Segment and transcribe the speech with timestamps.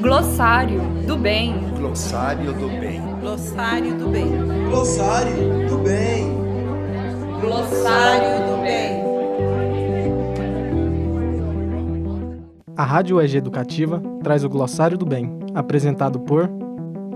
[0.00, 1.54] Glossário do bem.
[1.78, 3.00] Glossário do bem.
[3.20, 4.30] Glossário do bem.
[4.68, 6.34] Glossário do bem.
[7.40, 9.04] Glossário do bem.
[12.76, 16.50] A Rádio UEG Educativa traz o Glossário do Bem, apresentado por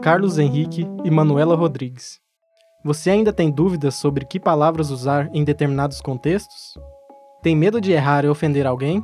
[0.00, 2.20] Carlos Henrique e Manuela Rodrigues.
[2.84, 6.78] Você ainda tem dúvidas sobre que palavras usar em determinados contextos?
[7.42, 9.02] Tem medo de errar e ofender alguém?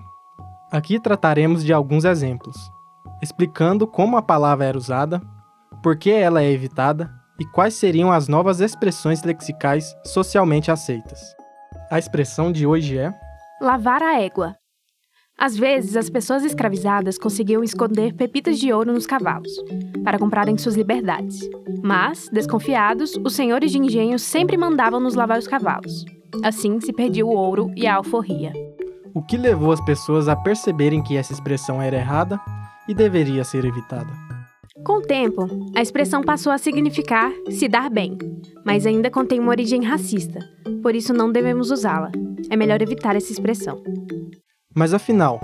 [0.74, 2.56] Aqui trataremos de alguns exemplos,
[3.22, 5.22] explicando como a palavra era usada,
[5.80, 11.20] por que ela é evitada e quais seriam as novas expressões lexicais socialmente aceitas.
[11.88, 13.14] A expressão de hoje é
[13.62, 14.56] lavar a égua.
[15.38, 19.52] Às vezes, as pessoas escravizadas conseguiam esconder pepitas de ouro nos cavalos,
[20.02, 21.38] para comprarem suas liberdades.
[21.84, 26.04] Mas, desconfiados, os senhores de engenho sempre mandavam nos lavar os cavalos.
[26.42, 28.52] Assim se perdia o ouro e a alforria.
[29.14, 32.40] O que levou as pessoas a perceberem que essa expressão era errada
[32.88, 34.10] e deveria ser evitada.
[34.84, 38.18] Com o tempo, a expressão passou a significar se dar bem,
[38.64, 40.40] mas ainda contém uma origem racista,
[40.82, 42.10] por isso não devemos usá-la.
[42.50, 43.80] É melhor evitar essa expressão.
[44.74, 45.38] Mas afinal,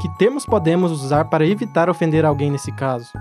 [0.00, 3.12] que termos podemos usar para evitar ofender alguém nesse caso?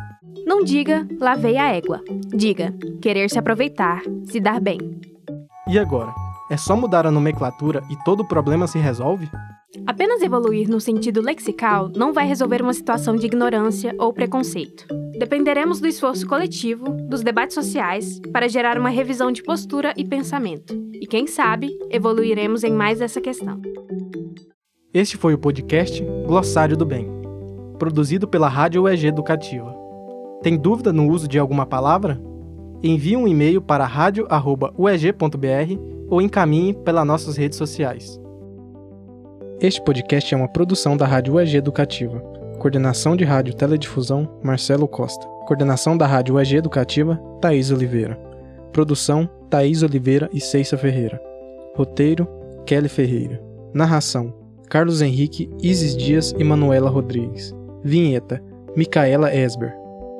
[0.45, 2.01] Não diga lavei a égua.
[2.33, 4.79] Diga querer se aproveitar, se dar bem.
[5.67, 6.28] E agora?
[6.49, 9.29] É só mudar a nomenclatura e todo o problema se resolve?
[9.85, 14.87] Apenas evoluir no sentido lexical não vai resolver uma situação de ignorância ou preconceito.
[15.19, 20.73] Dependeremos do esforço coletivo, dos debates sociais, para gerar uma revisão de postura e pensamento.
[20.99, 23.61] E quem sabe, evoluiremos em mais essa questão.
[24.91, 27.07] Este foi o podcast Glossário do Bem,
[27.77, 29.71] produzido pela Rádio UEG Educativa.
[30.41, 32.19] Tem dúvida no uso de alguma palavra?
[32.81, 38.19] Envie um e-mail para radio.ueg.br ou encaminhe pelas nossas redes sociais.
[39.61, 42.19] Este podcast é uma produção da Rádio UEG Educativa.
[42.59, 45.25] Coordenação de Rádio Teledifusão, Marcelo Costa.
[45.45, 48.17] Coordenação da Rádio UEG Educativa, Thaís Oliveira.
[48.71, 51.21] Produção, Thaís Oliveira e Ceissa Ferreira.
[51.75, 52.27] Roteiro,
[52.65, 53.41] Kelly Ferreira.
[53.73, 54.33] Narração,
[54.69, 57.53] Carlos Henrique, Isis Dias e Manuela Rodrigues.
[57.83, 58.41] Vinheta,
[58.75, 59.75] Micaela Esber.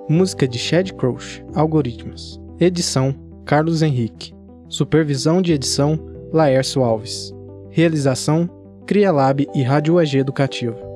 [0.09, 2.41] Música de Chad Crouch, Algoritmos.
[2.59, 3.13] Edição,
[3.45, 4.33] Carlos Henrique.
[4.69, 5.99] Supervisão de edição,
[6.31, 7.33] Laércio Alves.
[7.71, 8.47] Realização,
[8.85, 10.88] CriaLab e Rádio UEG Educativo.